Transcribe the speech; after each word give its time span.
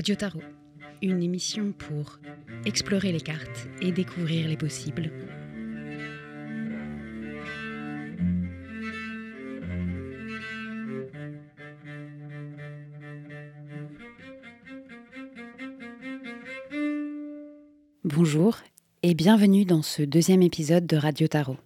Radio 0.00 0.14
Tarot, 0.14 0.40
une 1.02 1.22
émission 1.22 1.72
pour 1.72 2.20
explorer 2.64 3.12
les 3.12 3.20
cartes 3.20 3.68
et 3.82 3.92
découvrir 3.92 4.48
les 4.48 4.56
possibles. 4.56 5.12
Bonjour 18.02 18.56
et 19.02 19.12
bienvenue 19.12 19.66
dans 19.66 19.82
ce 19.82 20.00
deuxième 20.00 20.40
épisode 20.40 20.86
de 20.86 20.96
Radio 20.96 21.28
Tarot. 21.28 21.58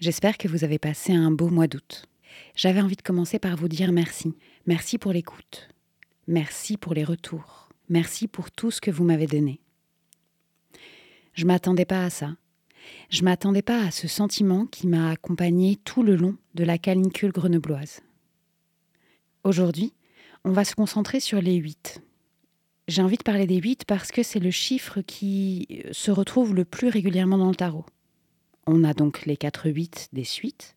J'espère 0.00 0.36
que 0.36 0.48
vous 0.48 0.64
avez 0.64 0.78
passé 0.78 1.14
un 1.14 1.30
beau 1.30 1.48
mois 1.48 1.66
d'août. 1.66 2.04
J'avais 2.56 2.82
envie 2.82 2.96
de 2.96 3.00
commencer 3.00 3.38
par 3.38 3.56
vous 3.56 3.68
dire 3.68 3.90
merci. 3.90 4.34
Merci 4.66 4.98
pour 4.98 5.12
l'écoute. 5.12 5.73
Merci 6.26 6.78
pour 6.78 6.94
les 6.94 7.04
retours. 7.04 7.68
Merci 7.90 8.28
pour 8.28 8.50
tout 8.50 8.70
ce 8.70 8.80
que 8.80 8.90
vous 8.90 9.04
m'avez 9.04 9.26
donné. 9.26 9.60
Je 11.34 11.44
m'attendais 11.44 11.84
pas 11.84 12.04
à 12.04 12.10
ça. 12.10 12.36
Je 13.10 13.24
m'attendais 13.24 13.60
pas 13.60 13.84
à 13.84 13.90
ce 13.90 14.08
sentiment 14.08 14.64
qui 14.64 14.86
m'a 14.86 15.10
accompagné 15.10 15.76
tout 15.76 16.02
le 16.02 16.16
long 16.16 16.36
de 16.54 16.64
la 16.64 16.78
canicule 16.78 17.32
grenobloise. 17.32 18.00
Aujourd'hui, 19.42 19.92
on 20.44 20.52
va 20.52 20.64
se 20.64 20.74
concentrer 20.74 21.20
sur 21.20 21.42
les 21.42 21.56
huit. 21.56 22.00
J'ai 22.88 23.02
envie 23.02 23.18
de 23.18 23.22
parler 23.22 23.46
des 23.46 23.56
huit 23.58 23.84
parce 23.84 24.10
que 24.10 24.22
c'est 24.22 24.40
le 24.40 24.50
chiffre 24.50 25.02
qui 25.02 25.82
se 25.92 26.10
retrouve 26.10 26.54
le 26.54 26.64
plus 26.64 26.88
régulièrement 26.88 27.38
dans 27.38 27.50
le 27.50 27.54
tarot. 27.54 27.84
On 28.66 28.82
a 28.82 28.94
donc 28.94 29.26
les 29.26 29.36
quatre 29.36 29.68
huit 29.68 30.08
des 30.14 30.24
suites, 30.24 30.74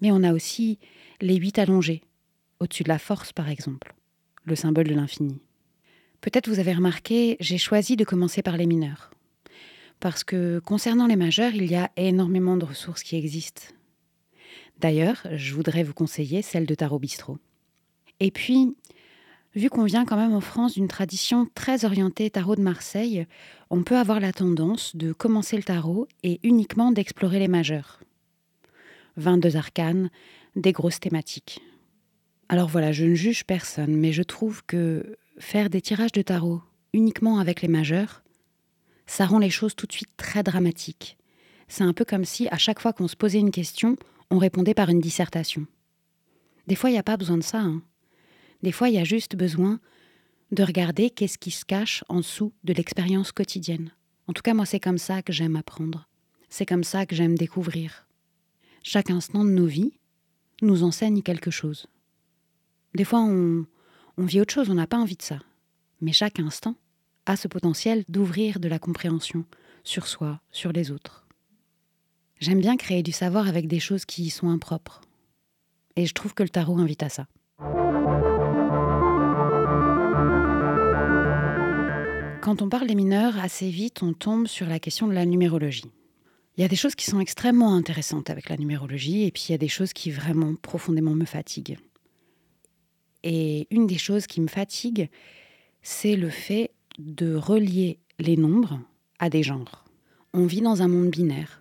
mais 0.00 0.10
on 0.10 0.24
a 0.24 0.32
aussi 0.32 0.80
les 1.20 1.36
huit 1.36 1.60
allongés, 1.60 2.02
au-dessus 2.58 2.82
de 2.82 2.88
la 2.88 2.98
force 2.98 3.32
par 3.32 3.48
exemple 3.48 3.93
le 4.44 4.56
symbole 4.56 4.88
de 4.88 4.94
l'infini. 4.94 5.40
Peut-être 6.20 6.48
vous 6.48 6.58
avez 6.58 6.72
remarqué, 6.72 7.36
j'ai 7.40 7.58
choisi 7.58 7.96
de 7.96 8.04
commencer 8.04 8.42
par 8.42 8.56
les 8.56 8.66
mineurs. 8.66 9.10
Parce 10.00 10.24
que 10.24 10.58
concernant 10.58 11.06
les 11.06 11.16
majeurs, 11.16 11.54
il 11.54 11.70
y 11.70 11.76
a 11.76 11.90
énormément 11.96 12.56
de 12.56 12.64
ressources 12.64 13.02
qui 13.02 13.16
existent. 13.16 13.62
D'ailleurs, 14.80 15.26
je 15.32 15.54
voudrais 15.54 15.82
vous 15.82 15.94
conseiller 15.94 16.42
celle 16.42 16.66
de 16.66 16.74
Tarot 16.74 16.98
Bistro. 16.98 17.38
Et 18.20 18.30
puis, 18.30 18.74
vu 19.54 19.70
qu'on 19.70 19.84
vient 19.84 20.04
quand 20.04 20.16
même 20.16 20.34
en 20.34 20.40
France 20.40 20.74
d'une 20.74 20.88
tradition 20.88 21.48
très 21.54 21.84
orientée 21.84 22.30
tarot 22.30 22.56
de 22.56 22.60
Marseille, 22.60 23.26
on 23.70 23.82
peut 23.82 23.96
avoir 23.96 24.20
la 24.20 24.32
tendance 24.32 24.96
de 24.96 25.12
commencer 25.12 25.56
le 25.56 25.62
tarot 25.62 26.08
et 26.22 26.40
uniquement 26.42 26.90
d'explorer 26.90 27.38
les 27.38 27.48
majeurs. 27.48 28.00
22 29.16 29.56
arcanes, 29.56 30.10
des 30.56 30.72
grosses 30.72 31.00
thématiques. 31.00 31.60
Alors 32.48 32.68
voilà, 32.68 32.92
je 32.92 33.04
ne 33.04 33.14
juge 33.14 33.44
personne, 33.44 33.96
mais 33.96 34.12
je 34.12 34.22
trouve 34.22 34.62
que 34.66 35.16
faire 35.38 35.70
des 35.70 35.80
tirages 35.80 36.12
de 36.12 36.22
tarot 36.22 36.62
uniquement 36.92 37.38
avec 37.38 37.62
les 37.62 37.68
majeurs, 37.68 38.22
ça 39.06 39.26
rend 39.26 39.38
les 39.38 39.50
choses 39.50 39.74
tout 39.74 39.86
de 39.86 39.92
suite 39.92 40.16
très 40.16 40.42
dramatiques. 40.42 41.16
C'est 41.68 41.84
un 41.84 41.92
peu 41.92 42.04
comme 42.04 42.24
si 42.24 42.48
à 42.48 42.58
chaque 42.58 42.80
fois 42.80 42.92
qu'on 42.92 43.08
se 43.08 43.16
posait 43.16 43.40
une 43.40 43.50
question, 43.50 43.96
on 44.30 44.38
répondait 44.38 44.74
par 44.74 44.88
une 44.90 45.00
dissertation. 45.00 45.66
Des 46.66 46.74
fois, 46.74 46.90
il 46.90 46.94
n'y 46.94 46.98
a 46.98 47.04
pas 47.04 47.16
besoin 47.16 47.36
de 47.36 47.42
ça. 47.42 47.60
Hein. 47.60 47.82
Des 48.62 48.72
fois, 48.72 48.88
il 48.88 48.94
y 48.94 48.98
a 48.98 49.04
juste 49.04 49.36
besoin 49.36 49.80
de 50.52 50.62
regarder 50.62 51.10
qu'est-ce 51.10 51.38
qui 51.38 51.50
se 51.50 51.64
cache 51.64 52.04
en 52.08 52.16
dessous 52.16 52.52
de 52.64 52.72
l'expérience 52.72 53.32
quotidienne. 53.32 53.90
En 54.28 54.32
tout 54.32 54.42
cas, 54.42 54.54
moi, 54.54 54.64
c'est 54.64 54.80
comme 54.80 54.98
ça 54.98 55.22
que 55.22 55.32
j'aime 55.32 55.56
apprendre. 55.56 56.08
C'est 56.48 56.66
comme 56.66 56.84
ça 56.84 57.06
que 57.06 57.16
j'aime 57.16 57.36
découvrir. 57.36 58.06
Chaque 58.82 59.10
instant 59.10 59.44
de 59.44 59.50
nos 59.50 59.66
vies 59.66 59.98
nous 60.62 60.84
enseigne 60.84 61.22
quelque 61.22 61.50
chose. 61.50 61.86
Des 62.94 63.04
fois, 63.04 63.20
on, 63.20 63.66
vit 64.18 64.40
autre 64.40 64.54
chose, 64.54 64.70
on 64.70 64.74
n'a 64.74 64.86
pas 64.86 64.98
envie 64.98 65.16
de 65.16 65.22
ça. 65.22 65.38
Mais 66.00 66.12
chaque 66.12 66.38
instant 66.38 66.76
a 67.26 67.36
ce 67.36 67.48
potentiel 67.48 68.04
d'ouvrir 68.08 68.60
de 68.60 68.68
la 68.68 68.78
compréhension 68.78 69.44
sur 69.82 70.06
soi, 70.06 70.40
sur 70.52 70.72
les 70.72 70.92
autres. 70.92 71.26
J'aime 72.38 72.60
bien 72.60 72.76
créer 72.76 73.02
du 73.02 73.10
savoir 73.10 73.48
avec 73.48 73.66
des 73.66 73.80
choses 73.80 74.04
qui 74.04 74.22
y 74.24 74.30
sont 74.30 74.48
impropres. 74.48 75.00
Et 75.96 76.06
je 76.06 76.14
trouve 76.14 76.34
que 76.34 76.42
le 76.44 76.48
tarot 76.48 76.78
invite 76.78 77.02
à 77.02 77.08
ça. 77.08 77.26
Quand 82.42 82.62
on 82.62 82.68
parle 82.68 82.86
des 82.86 82.94
mineurs, 82.94 83.38
assez 83.38 83.70
vite, 83.70 84.02
on 84.02 84.12
tombe 84.12 84.46
sur 84.46 84.66
la 84.66 84.78
question 84.78 85.08
de 85.08 85.14
la 85.14 85.24
numérologie. 85.24 85.90
Il 86.56 86.60
y 86.60 86.64
a 86.64 86.68
des 86.68 86.76
choses 86.76 86.94
qui 86.94 87.06
sont 87.06 87.18
extrêmement 87.18 87.74
intéressantes 87.74 88.30
avec 88.30 88.48
la 88.48 88.56
numérologie, 88.56 89.24
et 89.24 89.32
puis 89.32 89.46
il 89.48 89.52
y 89.52 89.54
a 89.54 89.58
des 89.58 89.66
choses 89.66 89.92
qui 89.92 90.12
vraiment 90.12 90.54
profondément 90.54 91.14
me 91.14 91.24
fatiguent. 91.24 91.78
Et 93.24 93.66
une 93.70 93.86
des 93.86 93.98
choses 93.98 94.26
qui 94.26 94.42
me 94.42 94.48
fatigue, 94.48 95.08
c'est 95.82 96.14
le 96.14 96.28
fait 96.28 96.70
de 96.98 97.34
relier 97.34 97.98
les 98.18 98.36
nombres 98.36 98.78
à 99.18 99.30
des 99.30 99.42
genres. 99.42 99.84
On 100.34 100.44
vit 100.44 100.60
dans 100.60 100.82
un 100.82 100.88
monde 100.88 101.08
binaire. 101.08 101.60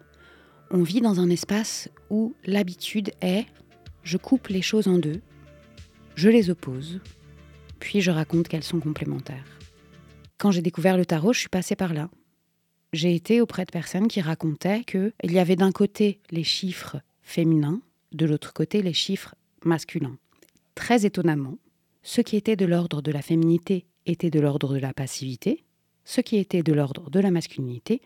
On 0.72 0.84
vit 0.84 1.00
dans 1.00 1.22
un 1.22 1.29
espace 1.29 1.90
où 2.09 2.35
l'habitude 2.46 3.12
est 3.22 3.46
je 4.03 4.18
coupe 4.18 4.50
les 4.50 4.62
choses 4.62 4.90
en 4.90 4.97
deux, 4.97 5.22
je 6.16 6.28
les 6.28 6.50
oppose, 6.50 7.00
puis 7.80 8.01
je 8.01 8.12
raconte 8.12 8.50
qu'elles 8.50 8.63
sont 8.63 8.81
complémentaires. 8.81 9.59
Quand 10.38 10.51
j'ai 10.51 10.62
découvert 10.62 10.97
le 10.97 11.06
tarot, 11.06 11.31
je 11.31 11.40
suis 11.40 11.50
passée 11.50 11.78
par 11.78 11.94
là. 11.94 12.09
J'ai 12.91 13.16
été 13.16 13.40
auprès 13.40 13.63
de 13.63 13.72
personnes 13.72 14.09
qui 14.09 14.19
racontaient 14.19 14.84
qu'il 14.84 15.13
y 15.31 15.40
avait 15.40 15.56
d'un 15.56 15.72
côté 15.72 16.19
les 16.31 16.44
chiffres 16.44 16.97
féminins, 17.22 17.81
de 18.12 18.25
l'autre 18.25 18.51
côté 18.51 18.81
les 18.81 18.94
chiffres 18.94 19.35
masculins 19.63 20.18
très 20.75 21.06
étonnamment, 21.06 21.57
ce 22.01 22.22
qui 22.22 22.35
était 22.35 22.56
de 22.56 22.66
l'ordre 22.66 23.01
de 23.01 23.11
la 23.11 23.22
féminité 23.22 23.85
était 24.06 24.29
de 24.29 24.39
l'ordre 24.39 24.73
de 24.73 24.79
la 24.79 24.94
passivité, 24.94 25.63
ce 26.06 26.22
qui 26.22 26.38
était 26.38 26.63
de 26.63 26.73
l'ordre 26.73 27.09
de 27.09 27.19
la 27.19 27.31
masculinité 27.31 28.01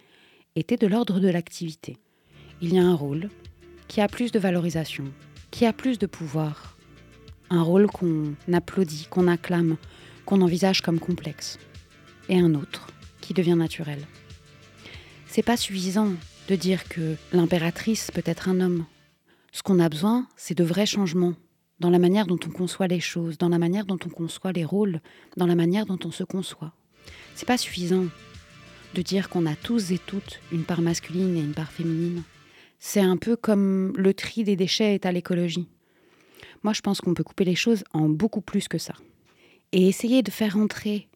était 0.55 0.77
de 0.77 0.87
l'ordre 0.87 1.19
de 1.19 1.29
l'activité. 1.29 1.97
Il 2.61 2.73
y 2.73 2.79
a 2.79 2.83
un 2.83 2.95
rôle 2.95 3.29
qui 3.87 4.01
a 4.01 4.07
plus 4.07 4.31
de 4.31 4.39
valorisation, 4.39 5.05
qui 5.51 5.65
a 5.65 5.73
plus 5.73 5.97
de 5.97 6.05
pouvoir, 6.05 6.77
un 7.49 7.61
rôle 7.61 7.87
qu'on 7.87 8.35
applaudit, 8.51 9.07
qu'on 9.09 9.27
acclame, 9.27 9.77
qu'on 10.25 10.41
envisage 10.41 10.81
comme 10.81 10.99
complexe, 10.99 11.57
et 12.29 12.37
un 12.37 12.53
autre 12.53 12.87
qui 13.21 13.33
devient 13.33 13.55
naturel. 13.55 13.99
C'est 15.27 15.43
pas 15.43 15.57
suffisant 15.57 16.11
de 16.47 16.55
dire 16.55 16.87
que 16.87 17.15
l'impératrice 17.33 18.11
peut 18.11 18.23
être 18.25 18.49
un 18.49 18.59
homme. 18.61 18.85
Ce 19.51 19.63
qu'on 19.63 19.79
a 19.79 19.89
besoin, 19.89 20.27
c'est 20.35 20.57
de 20.57 20.63
vrais 20.63 20.85
changements 20.85 21.35
dans 21.79 21.89
la 21.89 21.99
manière 21.99 22.25
dont 22.25 22.39
on 22.45 22.49
conçoit 22.49 22.87
les 22.87 22.99
choses, 22.99 23.37
dans 23.37 23.49
la 23.49 23.59
manière 23.59 23.85
dont 23.85 23.99
on 24.05 24.09
conçoit 24.09 24.51
les 24.51 24.65
rôles, 24.65 25.01
dans 25.35 25.45
la 25.45 25.55
manière 25.55 25.85
dont 25.85 25.99
on 26.03 26.11
se 26.11 26.23
conçoit. 26.23 26.73
C'est 27.35 27.47
pas 27.47 27.57
suffisant 27.57 28.05
de 28.93 29.01
dire 29.01 29.29
qu'on 29.29 29.45
a 29.45 29.55
tous 29.55 29.91
et 29.91 29.99
toutes 29.99 30.41
une 30.51 30.63
part 30.63 30.81
masculine 30.81 31.37
et 31.37 31.41
une 31.41 31.53
part 31.53 31.71
féminine. 31.71 32.23
C'est 32.79 33.01
un 33.01 33.17
peu 33.17 33.35
comme 33.35 33.93
le 33.95 34.13
tri 34.13 34.43
des 34.43 34.55
déchets 34.55 34.95
est 34.95 35.05
à 35.05 35.11
l'écologie. 35.11 35.67
Moi, 36.63 36.73
je 36.73 36.81
pense 36.81 37.01
qu'on 37.01 37.13
peut 37.13 37.23
couper 37.23 37.45
les 37.45 37.55
choses 37.55 37.83
en 37.93 38.09
beaucoup 38.09 38.41
plus 38.41 38.67
que 38.67 38.77
ça. 38.77 38.93
Et 39.71 39.87
essayer 39.87 40.23
de 40.23 40.31
faire 40.31 40.57
entrer 40.57 41.07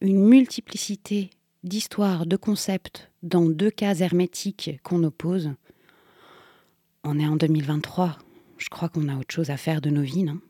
une 0.00 0.24
multiplicité 0.24 1.30
d'histoires, 1.64 2.26
de 2.26 2.36
concepts 2.36 3.10
dans 3.22 3.46
deux 3.46 3.70
cases 3.70 4.00
hermétiques 4.00 4.78
qu'on 4.82 5.02
oppose. 5.02 5.52
On 7.02 7.18
est 7.18 7.26
en 7.26 7.36
2023, 7.36 8.18
je 8.58 8.68
crois 8.68 8.88
qu'on 8.88 9.08
a 9.08 9.16
autre 9.16 9.34
chose 9.34 9.50
à 9.50 9.56
faire 9.56 9.80
de 9.80 9.90
nos 9.90 10.02
vies, 10.02 10.24
non? 10.24 10.40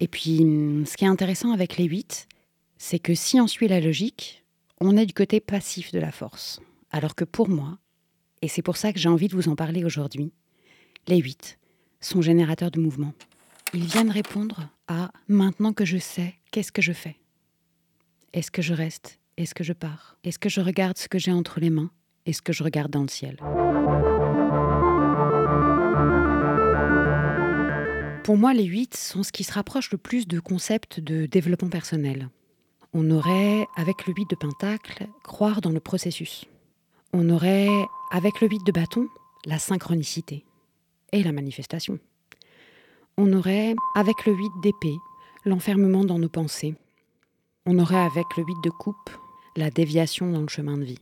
Et 0.00 0.08
puis, 0.08 0.38
ce 0.84 0.96
qui 0.96 1.04
est 1.04 1.08
intéressant 1.08 1.52
avec 1.52 1.76
les 1.76 1.84
8, 1.84 2.26
c'est 2.76 2.98
que 2.98 3.14
si 3.14 3.40
on 3.40 3.46
suit 3.46 3.68
la 3.68 3.80
logique, 3.80 4.44
on 4.80 4.96
est 4.96 5.06
du 5.06 5.14
côté 5.14 5.38
passif 5.38 5.92
de 5.92 6.00
la 6.00 6.10
force. 6.10 6.60
Alors 6.90 7.14
que 7.14 7.24
pour 7.24 7.48
moi, 7.48 7.78
et 8.42 8.48
c'est 8.48 8.62
pour 8.62 8.76
ça 8.76 8.92
que 8.92 8.98
j'ai 8.98 9.08
envie 9.08 9.28
de 9.28 9.36
vous 9.36 9.48
en 9.48 9.54
parler 9.54 9.84
aujourd'hui, 9.84 10.32
les 11.06 11.18
8 11.18 11.58
sont 12.00 12.20
générateurs 12.20 12.72
de 12.72 12.80
mouvement. 12.80 13.14
Ils 13.74 13.84
viennent 13.84 14.10
répondre 14.10 14.68
à 14.88 15.12
maintenant 15.28 15.72
que 15.72 15.84
je 15.84 15.98
sais, 15.98 16.34
qu'est-ce 16.50 16.72
que 16.72 16.82
je 16.82 16.92
fais? 16.92 17.21
Est-ce 18.32 18.50
que 18.50 18.62
je 18.62 18.72
reste? 18.72 19.18
Est-ce 19.36 19.54
que 19.54 19.62
je 19.62 19.74
pars? 19.74 20.16
Est-ce 20.24 20.38
que 20.38 20.48
je 20.48 20.62
regarde 20.62 20.96
ce 20.96 21.06
que 21.06 21.18
j'ai 21.18 21.32
entre 21.32 21.60
les 21.60 21.68
mains? 21.68 21.90
Est-ce 22.24 22.40
que 22.40 22.52
je 22.52 22.64
regarde 22.64 22.90
dans 22.90 23.02
le 23.02 23.08
ciel? 23.08 23.36
Pour 28.24 28.38
moi, 28.38 28.54
les 28.54 28.64
huit 28.64 28.96
sont 28.96 29.22
ce 29.22 29.32
qui 29.32 29.44
se 29.44 29.52
rapproche 29.52 29.90
le 29.90 29.98
plus 29.98 30.26
de 30.26 30.40
concepts 30.40 30.98
de 31.00 31.26
développement 31.26 31.68
personnel. 31.68 32.30
On 32.94 33.10
aurait, 33.10 33.66
avec 33.76 34.06
le 34.06 34.14
8 34.14 34.30
de 34.30 34.36
pentacle, 34.36 35.06
croire 35.24 35.60
dans 35.60 35.70
le 35.70 35.80
processus. 35.80 36.46
On 37.12 37.28
aurait, 37.28 37.68
avec 38.12 38.40
le 38.40 38.48
8 38.48 38.64
de 38.64 38.72
bâton, 38.72 39.08
la 39.44 39.58
synchronicité 39.58 40.44
et 41.12 41.22
la 41.22 41.32
manifestation. 41.32 41.98
On 43.18 43.32
aurait, 43.32 43.74
avec 43.94 44.24
le 44.24 44.32
8 44.34 44.50
d'épée, 44.62 44.96
l'enfermement 45.44 46.04
dans 46.04 46.18
nos 46.18 46.28
pensées 46.28 46.76
on 47.66 47.78
aurait 47.78 47.96
avec 47.96 48.24
le 48.36 48.44
8 48.44 48.54
de 48.64 48.70
coupe 48.70 49.10
la 49.56 49.70
déviation 49.70 50.30
dans 50.30 50.40
le 50.40 50.48
chemin 50.48 50.78
de 50.78 50.84
vie. 50.84 50.98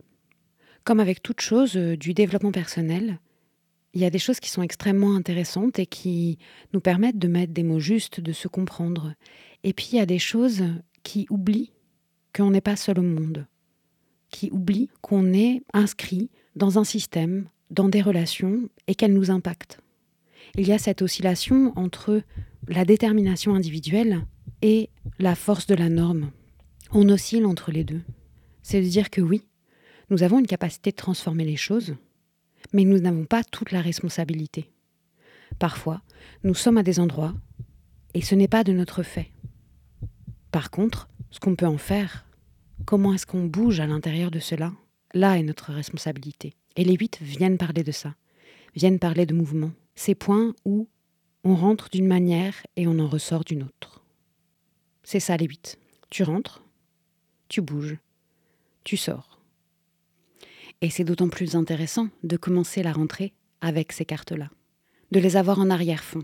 Comme 0.83 0.99
avec 0.99 1.23
toute 1.23 1.41
chose 1.41 1.77
euh, 1.77 1.95
du 1.95 2.13
développement 2.13 2.51
personnel, 2.51 3.19
il 3.93 4.01
y 4.01 4.05
a 4.05 4.09
des 4.09 4.19
choses 4.19 4.39
qui 4.39 4.49
sont 4.49 4.61
extrêmement 4.61 5.15
intéressantes 5.15 5.79
et 5.79 5.85
qui 5.85 6.37
nous 6.73 6.79
permettent 6.79 7.17
de 7.17 7.27
mettre 7.27 7.53
des 7.53 7.63
mots 7.63 7.79
justes, 7.79 8.19
de 8.19 8.31
se 8.31 8.47
comprendre. 8.47 9.13
Et 9.63 9.73
puis 9.73 9.89
il 9.91 9.97
y 9.97 10.01
a 10.01 10.05
des 10.05 10.19
choses 10.19 10.63
qui 11.03 11.27
oublient 11.29 11.73
qu'on 12.33 12.51
n'est 12.51 12.61
pas 12.61 12.77
seul 12.77 12.99
au 12.99 13.03
monde, 13.03 13.47
qui 14.29 14.49
oublient 14.51 14.89
qu'on 15.01 15.33
est 15.33 15.63
inscrit 15.73 16.29
dans 16.55 16.79
un 16.79 16.83
système, 16.83 17.47
dans 17.69 17.89
des 17.89 18.01
relations 18.01 18.69
et 18.87 18.95
qu'elles 18.95 19.13
nous 19.13 19.31
impactent. 19.31 19.79
Il 20.55 20.67
y 20.67 20.73
a 20.73 20.77
cette 20.77 21.01
oscillation 21.01 21.73
entre 21.75 22.21
la 22.67 22.85
détermination 22.85 23.55
individuelle 23.55 24.25
et 24.61 24.89
la 25.19 25.35
force 25.35 25.67
de 25.67 25.75
la 25.75 25.89
norme. 25.89 26.31
On 26.93 27.07
oscille 27.07 27.45
entre 27.45 27.71
les 27.71 27.85
deux. 27.85 28.01
C'est 28.63 28.81
de 28.81 28.87
dire 28.87 29.09
que 29.09 29.21
oui, 29.21 29.47
nous 30.09 30.23
avons 30.23 30.39
une 30.39 30.47
capacité 30.47 30.91
de 30.91 30.97
transformer 30.97 31.45
les 31.45 31.55
choses, 31.55 31.95
mais 32.73 32.83
nous 32.83 32.99
n'avons 32.99 33.23
pas 33.23 33.45
toute 33.45 33.71
la 33.71 33.81
responsabilité. 33.81 34.69
Parfois, 35.57 36.01
nous 36.43 36.53
sommes 36.53 36.77
à 36.77 36.83
des 36.83 36.99
endroits 36.99 37.33
et 38.13 38.21
ce 38.21 38.35
n'est 38.35 38.49
pas 38.49 38.65
de 38.65 38.73
notre 38.73 39.03
fait. 39.03 39.31
Par 40.51 40.69
contre, 40.69 41.07
ce 41.29 41.39
qu'on 41.39 41.55
peut 41.55 41.65
en 41.65 41.77
faire, 41.77 42.25
comment 42.85 43.13
est-ce 43.13 43.25
qu'on 43.25 43.45
bouge 43.45 43.79
à 43.79 43.87
l'intérieur 43.87 44.29
de 44.29 44.39
cela, 44.39 44.73
là 45.13 45.37
est 45.37 45.43
notre 45.43 45.71
responsabilité. 45.71 46.55
Et 46.75 46.83
les 46.83 46.95
huit 46.95 47.19
viennent 47.21 47.57
parler 47.57 47.83
de 47.83 47.93
ça, 47.93 48.15
viennent 48.75 48.99
parler 48.99 49.25
de 49.25 49.33
mouvement, 49.33 49.71
ces 49.95 50.15
points 50.15 50.53
où 50.65 50.89
on 51.45 51.55
rentre 51.55 51.89
d'une 51.89 52.07
manière 52.07 52.55
et 52.75 52.85
on 52.85 52.99
en 52.99 53.07
ressort 53.07 53.45
d'une 53.45 53.63
autre. 53.63 54.03
C'est 55.03 55.21
ça 55.21 55.37
les 55.37 55.47
huit. 55.47 55.79
Tu 56.09 56.23
rentres, 56.23 56.60
tu 57.51 57.61
bouges, 57.61 57.97
tu 58.85 58.95
sors. 58.95 59.41
Et 60.79 60.89
c'est 60.89 61.03
d'autant 61.03 61.27
plus 61.27 61.57
intéressant 61.57 62.07
de 62.23 62.37
commencer 62.37 62.81
la 62.81 62.93
rentrée 62.93 63.33
avec 63.59 63.91
ces 63.91 64.05
cartes-là, 64.05 64.49
de 65.11 65.19
les 65.19 65.35
avoir 65.35 65.59
en 65.59 65.69
arrière-fond. 65.69 66.23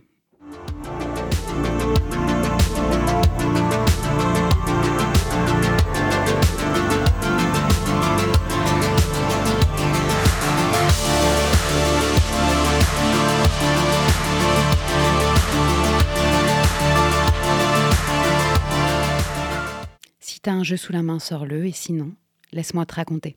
Un 20.54 20.64
jeu 20.64 20.78
sous 20.78 20.94
la 20.94 21.04
main, 21.04 21.20
sors-le, 21.20 21.66
et 21.66 21.72
sinon, 21.72 22.14
laisse-moi 22.52 22.86
te 22.86 22.96
raconter. 22.96 23.36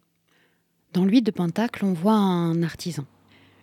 Dans 0.93 1.05
l'huile 1.05 1.25
de 1.25 1.31
Pentacle, 1.31 1.85
on 1.85 1.93
voit 1.93 2.15
un 2.15 2.63
artisan, 2.63 3.05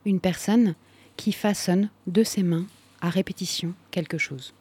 une 0.05 0.19
personne 0.19 0.75
qui 1.17 1.31
façonne 1.31 1.89
de 2.07 2.23
ses 2.23 2.43
mains 2.43 2.65
à 3.01 3.09
répétition 3.09 3.73
quelque 3.91 4.17
chose. 4.17 4.53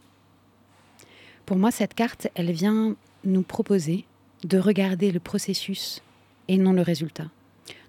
Pour 1.45 1.57
moi, 1.57 1.71
cette 1.71 1.95
carte, 1.95 2.29
elle 2.35 2.51
vient 2.51 2.97
nous 3.25 3.43
proposer 3.43 4.05
de 4.45 4.59
regarder 4.59 5.13
le 5.13 5.21
processus 5.21 6.03
et 6.49 6.59
non 6.59 6.73
le 6.73 6.83
résultat, 6.83 7.31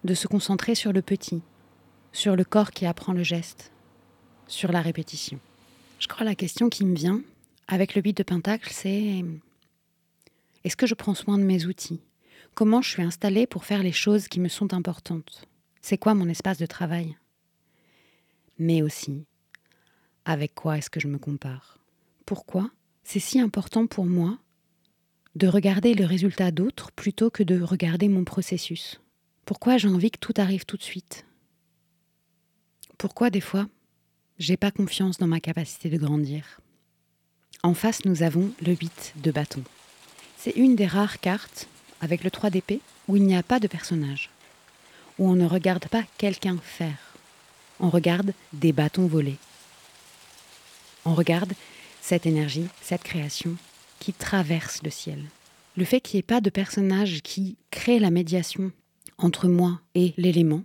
de 0.04 0.14
se 0.14 0.28
concentrer 0.28 0.76
sur 0.76 0.94
le 0.94 1.02
petit, 1.02 1.42
sur 2.12 2.36
le 2.36 2.44
corps 2.44 2.72
qui 2.72 2.86
apprend 2.86 3.14
le 3.14 3.24
geste, 3.24 3.72
sur 4.48 4.72
la 4.72 4.82
répétition. 4.82 5.40
Je 6.00 6.08
crois 6.08 6.26
la 6.26 6.36
question 6.36 6.70
qui 6.70 6.86
me 6.86 6.96
vient 6.96 7.22
avec 7.68 7.96
le 7.96 8.02
8 8.02 8.18
de 8.18 8.24
Pentacle, 8.24 8.70
c'est 8.72 9.26
est-ce 10.68 10.76
que 10.76 10.86
je 10.86 10.96
prends 10.96 11.16
soin 11.16 11.38
de 11.38 11.46
mes 11.46 11.66
outils? 11.66 12.02
Comment 12.54 12.82
je 12.82 12.90
suis 12.90 13.02
installée 13.02 13.48
pour 13.48 13.64
faire 13.64 13.84
les 13.84 13.94
choses 13.94 14.28
qui 14.28 14.42
me 14.42 14.50
sont 14.50 14.74
importantes? 14.74 15.48
C'est 15.82 15.98
quoi 15.98 16.14
mon 16.14 16.28
espace 16.28 16.58
de 16.58 16.66
travail? 16.66 17.16
Mais 18.60 18.82
aussi, 18.82 19.26
avec 20.26 20.54
quoi 20.54 20.78
est-ce 20.78 20.90
que 20.90 21.00
je 21.00 21.08
me 21.08 21.20
compare? 21.20 21.80
Pourquoi 22.26 22.70
c'est 23.06 23.22
si 23.22 23.40
important 23.40 23.88
pour 23.88 24.06
moi 24.06 24.40
de 25.36 25.48
regarder 25.48 25.94
le 25.94 26.04
résultat 26.04 26.52
d'autres 26.52 26.92
plutôt 26.92 27.30
que 27.30 27.44
de 27.44 27.62
regarder 27.62 28.10
mon 28.10 28.26
processus? 28.26 29.00
Pourquoi 29.46 29.78
j'ai 29.78 29.88
envie 29.88 30.12
que 30.12 30.20
tout 30.20 30.34
arrive 30.36 30.66
tout 30.66 30.76
de 30.76 30.84
suite? 30.84 31.26
Pourquoi 32.98 33.30
des 33.30 33.40
fois, 33.40 33.70
j'ai 34.38 34.58
pas 34.58 34.72
confiance 34.72 35.18
dans 35.18 35.28
ma 35.28 35.40
capacité 35.40 35.90
de 35.90 35.98
grandir? 35.98 36.60
En 37.64 37.74
face, 37.74 38.04
nous 38.04 38.22
avons 38.22 38.52
le 38.62 38.76
8 38.76 39.14
de 39.24 39.32
bâton. 39.32 39.64
C'est 40.48 40.62
une 40.62 40.78
des 40.78 40.88
rares 40.88 41.20
cartes 41.20 41.68
avec 42.00 42.24
le 42.24 42.32
3 42.32 42.52
d'épée, 42.52 42.80
où 43.10 43.18
il 43.18 43.24
n'y 43.24 43.36
a 43.36 43.44
pas 43.44 43.60
de 43.60 43.68
personnage, 43.68 44.30
où 45.20 45.30
on 45.30 45.36
ne 45.36 45.46
regarde 45.46 45.90
pas 45.90 46.06
quelqu'un 46.18 46.56
faire, 46.64 47.18
on 47.82 47.90
regarde 47.90 48.32
des 48.54 48.72
bâtons 48.72 49.08
volés. 49.08 49.36
On 51.04 51.14
regarde 51.16 51.52
cette 52.00 52.26
énergie, 52.26 52.70
cette 52.82 53.04
création 53.04 53.58
qui 54.00 54.14
traverse 54.14 54.82
le 54.84 54.90
ciel. 54.90 55.22
Le 55.76 55.84
fait 55.84 56.00
qu'il 56.00 56.16
n'y 56.16 56.20
ait 56.20 56.24
pas 56.24 56.40
de 56.40 56.50
personnage 56.50 57.24
qui 57.24 57.58
crée 57.70 58.00
la 58.00 58.10
médiation 58.10 58.72
entre 59.18 59.50
moi 59.50 59.82
et 59.96 60.14
l'élément 60.16 60.64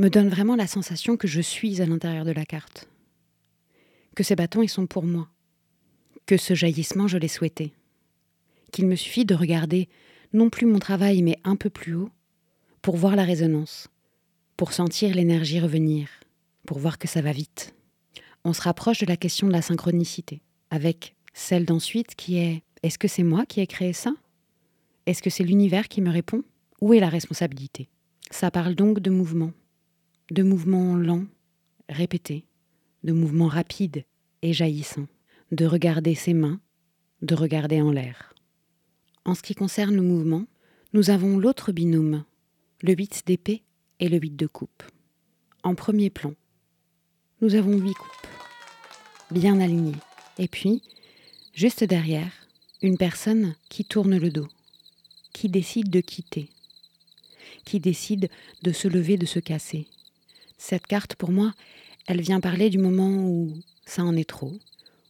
me 0.00 0.10
donne 0.10 0.28
vraiment 0.28 0.56
la 0.56 0.66
sensation 0.66 1.16
que 1.16 1.28
je 1.28 1.40
suis 1.40 1.80
à 1.80 1.86
l'intérieur 1.86 2.24
de 2.24 2.32
la 2.32 2.46
carte. 2.46 2.88
Que 4.16 4.24
ces 4.24 4.34
bâtons, 4.34 4.62
ils 4.62 4.68
sont 4.68 4.88
pour 4.88 5.04
moi. 5.04 5.28
Que 6.26 6.36
ce 6.36 6.54
jaillissement, 6.54 7.06
je 7.06 7.16
l'ai 7.16 7.28
souhaité. 7.28 7.72
Qu'il 8.72 8.86
me 8.86 8.96
suffit 8.96 9.24
de 9.24 9.34
regarder 9.34 9.88
non 10.32 10.50
plus 10.50 10.66
mon 10.66 10.78
travail, 10.78 11.22
mais 11.22 11.38
un 11.44 11.56
peu 11.56 11.70
plus 11.70 11.94
haut, 11.94 12.10
pour 12.82 12.96
voir 12.96 13.16
la 13.16 13.24
résonance, 13.24 13.88
pour 14.56 14.72
sentir 14.72 15.14
l'énergie 15.14 15.60
revenir, 15.60 16.08
pour 16.66 16.78
voir 16.78 16.98
que 16.98 17.08
ça 17.08 17.20
va 17.20 17.32
vite. 17.32 17.74
On 18.44 18.52
se 18.52 18.62
rapproche 18.62 19.00
de 19.00 19.06
la 19.06 19.16
question 19.16 19.48
de 19.48 19.52
la 19.52 19.62
synchronicité, 19.62 20.40
avec 20.70 21.14
celle 21.32 21.64
d'ensuite 21.64 22.14
qui 22.14 22.38
est 22.38 22.62
est-ce 22.82 22.98
que 22.98 23.08
c'est 23.08 23.22
moi 23.22 23.44
qui 23.44 23.60
ai 23.60 23.66
créé 23.66 23.92
ça? 23.92 24.14
Est-ce 25.06 25.22
que 25.22 25.30
c'est 25.30 25.44
l'univers 25.44 25.88
qui 25.88 26.00
me 26.00 26.10
répond? 26.10 26.42
Où 26.80 26.94
est 26.94 27.00
la 27.00 27.10
responsabilité? 27.10 27.88
Ça 28.30 28.50
parle 28.50 28.74
donc 28.74 29.00
de 29.00 29.10
mouvement, 29.10 29.52
de 30.30 30.42
mouvement 30.42 30.96
lent, 30.96 31.24
répété, 31.88 32.46
de 33.04 33.12
mouvement 33.12 33.48
rapide 33.48 34.04
et 34.42 34.52
jaillissant, 34.52 35.06
de 35.52 35.66
regarder 35.66 36.14
ses 36.14 36.32
mains, 36.32 36.60
de 37.20 37.34
regarder 37.34 37.82
en 37.82 37.90
l'air. 37.90 38.34
En 39.30 39.36
ce 39.36 39.42
qui 39.42 39.54
concerne 39.54 39.94
le 39.94 40.02
mouvement, 40.02 40.44
nous 40.92 41.08
avons 41.08 41.38
l'autre 41.38 41.70
binôme, 41.70 42.24
le 42.82 42.94
8 42.94 43.22
d'épée 43.26 43.62
et 44.00 44.08
le 44.08 44.18
8 44.18 44.34
de 44.34 44.48
coupe. 44.48 44.82
En 45.62 45.76
premier 45.76 46.10
plan, 46.10 46.34
nous 47.40 47.54
avons 47.54 47.78
8 47.78 47.94
coupes, 47.94 48.26
bien 49.30 49.60
alignées. 49.60 49.94
Et 50.38 50.48
puis, 50.48 50.82
juste 51.54 51.84
derrière, 51.84 52.32
une 52.82 52.98
personne 52.98 53.54
qui 53.68 53.84
tourne 53.84 54.18
le 54.18 54.30
dos, 54.30 54.48
qui 55.32 55.48
décide 55.48 55.90
de 55.90 56.00
quitter, 56.00 56.48
qui 57.64 57.78
décide 57.78 58.30
de 58.62 58.72
se 58.72 58.88
lever, 58.88 59.16
de 59.16 59.26
se 59.26 59.38
casser. 59.38 59.86
Cette 60.58 60.88
carte, 60.88 61.14
pour 61.14 61.30
moi, 61.30 61.54
elle 62.08 62.20
vient 62.20 62.40
parler 62.40 62.68
du 62.68 62.78
moment 62.78 63.28
où 63.28 63.52
ça 63.86 64.02
en 64.02 64.16
est 64.16 64.28
trop, 64.28 64.54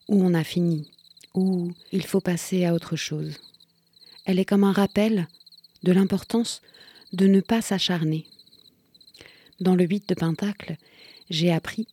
où 0.09 0.23
on 0.23 0.35
a 0.35 0.45
fini, 0.45 0.91
où 1.33 1.73
il 1.91 2.05
faut 2.05 2.21
passer 2.21 2.67
à 2.67 2.75
autre 2.75 2.97
chose. 2.97 3.41
Elle 4.25 4.39
est 4.39 4.45
comme 4.45 4.65
un 4.65 4.73
rappel 4.73 5.29
de 5.83 5.93
l'importance 5.93 6.63
de 7.13 7.27
ne 7.27 7.41
pas 7.41 7.63
s'acharner. 7.63 8.27
Dans 9.61 9.75
le 9.75 9.85
8 9.85 10.09
de 10.09 10.15
Pentacle, 10.15 10.77
j'ai 11.29 11.53
appris 11.53 11.87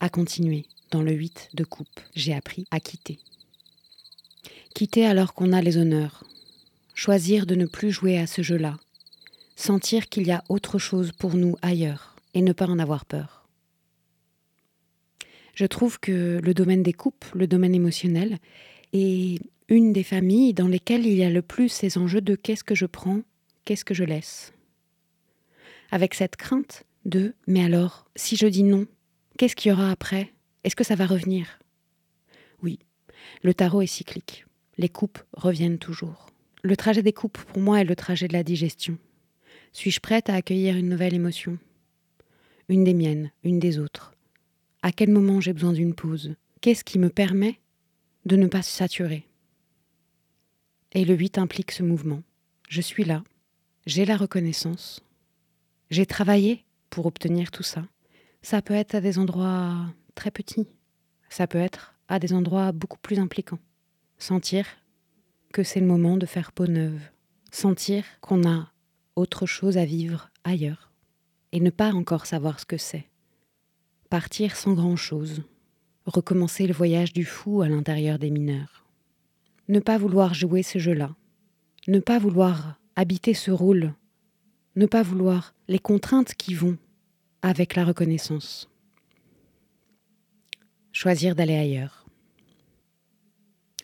à 0.00 0.08
continuer. 0.08 0.66
Dans 0.90 1.02
le 1.02 1.12
8 1.12 1.50
de 1.54 1.64
Coupe, 1.64 2.00
j'ai 2.14 2.32
appris 2.32 2.66
à 2.70 2.80
quitter. 2.80 3.18
Quitter 4.74 5.06
alors 5.06 5.34
qu'on 5.34 5.52
a 5.52 5.62
les 5.62 5.78
honneurs. 5.78 6.24
Choisir 6.94 7.46
de 7.46 7.54
ne 7.54 7.66
plus 7.66 7.90
jouer 7.90 8.18
à 8.18 8.26
ce 8.26 8.42
jeu-là. 8.42 8.78
Sentir 9.56 10.08
qu'il 10.08 10.26
y 10.26 10.32
a 10.32 10.44
autre 10.48 10.78
chose 10.78 11.12
pour 11.12 11.34
nous 11.34 11.56
ailleurs 11.62 12.14
et 12.34 12.42
ne 12.42 12.52
pas 12.52 12.66
en 12.66 12.78
avoir 12.78 13.04
peur. 13.04 13.46
Je 15.54 15.64
trouve 15.64 15.98
que 15.98 16.40
le 16.42 16.54
domaine 16.54 16.82
des 16.82 16.92
coupes, 16.92 17.24
le 17.34 17.46
domaine 17.46 17.74
émotionnel, 17.74 18.38
est 18.96 19.40
une 19.68 19.92
des 19.92 20.02
familles 20.02 20.54
dans 20.54 20.68
lesquelles 20.68 21.06
il 21.06 21.14
y 21.14 21.24
a 21.24 21.30
le 21.30 21.42
plus 21.42 21.68
ces 21.68 21.98
enjeux 21.98 22.20
de 22.20 22.34
qu'est-ce 22.34 22.64
que 22.64 22.74
je 22.74 22.86
prends, 22.86 23.20
qu'est-ce 23.64 23.84
que 23.84 23.94
je 23.94 24.04
laisse. 24.04 24.52
Avec 25.90 26.14
cette 26.14 26.36
crainte 26.36 26.84
de 27.04 27.34
mais 27.46 27.64
alors, 27.64 28.06
si 28.16 28.36
je 28.36 28.46
dis 28.46 28.64
non, 28.64 28.86
qu'est-ce 29.38 29.56
qu'il 29.56 29.70
y 29.70 29.72
aura 29.72 29.90
après? 29.90 30.32
Est-ce 30.64 30.76
que 30.76 30.84
ça 30.84 30.96
va 30.96 31.06
revenir? 31.06 31.58
Oui, 32.62 32.78
le 33.42 33.54
tarot 33.54 33.82
est 33.82 33.86
cyclique. 33.86 34.46
Les 34.78 34.88
coupes 34.88 35.20
reviennent 35.32 35.78
toujours. 35.78 36.26
Le 36.62 36.76
trajet 36.76 37.02
des 37.02 37.12
coupes, 37.12 37.38
pour 37.38 37.60
moi, 37.60 37.80
est 37.80 37.84
le 37.84 37.96
trajet 37.96 38.28
de 38.28 38.32
la 38.32 38.42
digestion. 38.42 38.98
Suis-je 39.72 40.00
prête 40.00 40.28
à 40.28 40.34
accueillir 40.34 40.76
une 40.76 40.88
nouvelle 40.88 41.14
émotion? 41.14 41.58
Une 42.68 42.82
des 42.82 42.94
miennes, 42.94 43.30
une 43.44 43.60
des 43.60 43.78
autres. 43.78 44.12
À 44.82 44.90
quel 44.90 45.10
moment 45.10 45.40
j'ai 45.40 45.52
besoin 45.52 45.72
d'une 45.72 45.94
pause? 45.94 46.34
Qu'est-ce 46.60 46.84
qui 46.84 46.98
me 46.98 47.10
permet 47.10 47.60
de 48.26 48.36
ne 48.36 48.46
pas 48.46 48.62
se 48.62 48.70
saturer 48.70 49.26
et 50.96 51.04
le 51.04 51.14
8 51.14 51.36
implique 51.36 51.72
ce 51.72 51.82
mouvement. 51.82 52.22
Je 52.70 52.80
suis 52.80 53.04
là, 53.04 53.22
j'ai 53.84 54.06
la 54.06 54.16
reconnaissance, 54.16 55.02
j'ai 55.90 56.06
travaillé 56.06 56.64
pour 56.88 57.04
obtenir 57.04 57.50
tout 57.50 57.62
ça, 57.62 57.86
Ça 58.42 58.62
peut 58.62 58.74
être 58.74 58.94
à 58.94 59.00
des 59.00 59.18
endroits 59.18 59.74
très 60.14 60.30
petits. 60.30 60.68
Ça 61.28 61.48
peut 61.48 61.58
être 61.58 61.94
à 62.06 62.20
des 62.20 62.32
endroits 62.32 62.70
beaucoup 62.70 62.98
plus 62.98 63.18
impliquants. 63.18 63.58
Sentir 64.18 64.66
que 65.52 65.64
c'est 65.64 65.80
le 65.80 65.86
moment 65.86 66.16
de 66.16 66.26
faire 66.26 66.52
peau 66.52 66.68
neuve. 66.68 67.00
Sentir 67.50 68.04
qu'on 68.20 68.48
a 68.48 68.72
autre 69.16 69.46
chose 69.46 69.76
à 69.78 69.84
vivre 69.84 70.30
ailleurs. 70.44 70.92
Et 71.50 71.58
ne 71.58 71.70
pas 71.70 71.92
encore 71.92 72.26
savoir 72.26 72.60
ce 72.60 72.66
que 72.66 72.76
c'est. 72.76 73.06
Partir 74.10 74.54
sans 74.54 74.74
grand-chose. 74.74 75.42
Recommencer 76.06 76.66
le 76.66 76.72
voyage 76.72 77.12
du 77.12 77.24
fou 77.24 77.62
à 77.62 77.68
l'intérieur 77.68 78.18
des 78.18 78.30
mineurs. 78.30 78.86
Ne 79.68 79.80
pas 79.80 79.98
vouloir 79.98 80.34
jouer 80.34 80.62
ce 80.62 80.78
jeu-là. 80.78 81.16
Ne 81.88 81.98
pas 81.98 82.20
vouloir 82.20 82.78
habiter 82.94 83.34
ce 83.34 83.50
rôle. 83.50 83.92
Ne 84.76 84.86
pas 84.86 85.02
vouloir 85.02 85.54
les 85.66 85.80
contraintes 85.80 86.34
qui 86.34 86.54
vont 86.54 86.78
avec 87.42 87.74
la 87.74 87.84
reconnaissance. 87.84 88.70
Choisir 90.92 91.34
d'aller 91.34 91.56
ailleurs. 91.56 92.06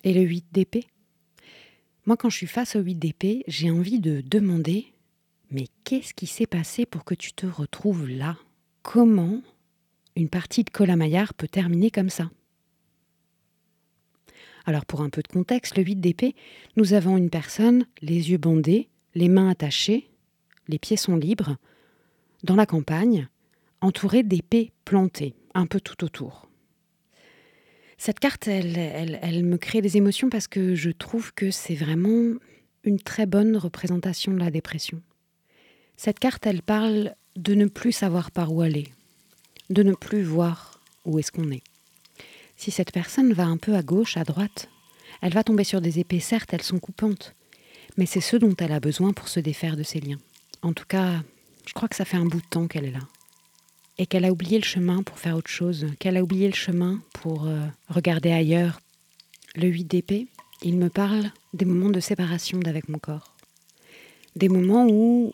Et 0.05 0.15
le 0.15 0.23
8 0.23 0.47
d'épée? 0.53 0.87
Moi, 2.07 2.17
quand 2.17 2.31
je 2.31 2.37
suis 2.37 2.47
face 2.47 2.77
au 2.77 2.81
8 2.81 2.95
d'épée, 2.97 3.45
j'ai 3.49 3.71
envie 3.71 4.01
de 4.01 4.21
demander 4.21 4.87
Mais 5.51 5.67
qu'est-ce 5.85 6.15
qui 6.15 6.27
s'est 6.27 6.47
passé 6.47 6.87
pour 6.87 7.05
que 7.05 7.15
tu 7.15 7.33
te 7.33 7.47
retrouves 7.47 8.09
là? 8.09 8.39
Comment 8.83 9.43
une 10.17 10.29
partie 10.29 10.65
de 10.65 10.71
Colamaillard 10.71 11.35
peut 11.35 11.49
terminer 11.49 11.91
comme 11.91 12.11
ça 12.11 12.31
alors 14.65 14.87
pour 14.87 15.01
un 15.01 15.11
peu 15.11 15.23
de 15.23 15.29
contexte, 15.29 15.77
le 15.77 15.83
8 15.83 15.97
d'épée, 15.97 16.35
nous 16.77 16.93
avons 16.93 17.17
une 17.17 17.31
personne, 17.31 17.87
les 18.01 18.31
yeux 18.31 18.39
bandés, 18.39 18.89
les 19.15 19.29
mains 19.29 19.49
attachées, 19.49 20.11
les 20.69 20.79
pieds 20.79 20.97
sont 20.97 21.17
libres, 21.17 21.57
dans 22.45 22.57
la 22.57 22.67
campagne, 22.67 23.29
entourée 23.81 24.23
d'épées 24.23 24.73
plantées, 24.85 25.35
un 25.55 25.67
peu 25.67 25.81
tout 25.81 26.05
autour. 26.05 26.49
Cette 27.99 28.19
carte, 28.19 28.49
elle, 28.49 28.77
elle, 28.77 29.45
me 29.45 29.59
crée 29.59 29.81
des 29.81 29.97
émotions 29.97 30.29
parce 30.29 30.49
que 30.49 30.75
je 30.75 30.91
trouve 30.91 31.33
que 31.35 31.51
c'est 31.51 31.75
vraiment 31.75 32.35
une 32.85 32.99
très 32.99 33.27
bonne 33.27 33.57
représentation 33.57 34.33
de 34.33 34.41
la 34.41 34.51
dépression. 34.51 35.01
Cette 35.97 36.19
carte, 36.19 36.47
elle 36.47 36.63
parle 36.63 37.15
de 37.37 37.55
ne 37.55 37.67
plus 37.67 37.93
savoir 37.93 38.33
par 38.33 38.53
où 38.53 38.61
aller, 38.61 38.89
de 39.73 39.83
ne 39.83 39.95
plus 39.95 40.23
voir 40.23 40.81
où 41.05 41.19
est-ce 41.19 41.33
qu'on 41.33 41.51
est. 41.51 41.63
Si 42.57 42.71
cette 42.71 42.93
personne 42.93 43.33
va 43.33 43.45
un 43.45 43.57
peu 43.57 43.75
à 43.75 43.83
gauche, 43.83 44.17
à 44.17 44.25
droite, 44.25 44.69
elle 45.21 45.33
va 45.33 45.45
tomber 45.45 45.65
sur 45.65 45.81
des 45.81 45.99
épées, 45.99 46.21
certes, 46.21 46.53
elles 46.53 46.63
sont 46.63 46.79
coupantes, 46.79 47.35
mais 47.97 48.07
c'est 48.07 48.21
ce 48.21 48.37
dont 48.37 48.55
elle 48.59 48.73
a 48.73 48.81
besoin 48.81 49.13
pour 49.13 49.29
se 49.29 49.41
défaire 49.41 49.77
de 49.77 49.83
ses 49.83 50.01
liens. 50.01 50.19
En 50.63 50.73
tout 50.73 50.87
cas, 50.87 51.23
je 51.67 51.73
crois 51.73 51.89
que 51.89 51.97
ça 51.97 52.05
fait 52.05 52.17
un 52.17 52.25
bout 52.25 52.41
de 52.41 52.47
temps 52.49 52.69
qu'elle 52.69 52.85
est 52.85 52.93
là 52.93 53.07
et 53.99 54.07
qu'elle 54.07 54.25
a 54.25 54.33
oublié 54.33 54.59
le 54.59 54.65
chemin 54.65 55.03
pour 55.03 55.19
faire 55.19 55.37
autre 55.37 55.51
chose, 55.51 55.87
qu'elle 55.99 56.17
a 56.17 56.23
oublié 56.23 56.49
le 56.49 56.55
chemin 56.55 57.01
pour 57.13 57.47
euh, 57.47 57.61
regarder 57.89 58.33
ailleurs. 58.33 58.81
Le 59.55 59.69
8 59.69 59.85
d'épée, 59.85 60.29
il 60.63 60.77
me 60.77 60.89
parle 60.89 61.31
des 61.53 61.65
moments 61.65 61.91
de 61.91 62.01
séparation 62.01 62.59
d'avec 62.59 62.89
mon 62.89 62.99
corps. 62.99 63.37
Des 64.35 64.49
moments 64.49 64.87
où, 64.89 65.33